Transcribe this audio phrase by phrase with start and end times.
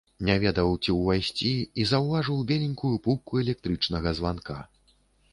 [0.27, 1.51] Не ведаў, ці ўвайсці,
[1.83, 4.57] і заўважыў беленькую пупку электрычнага званка.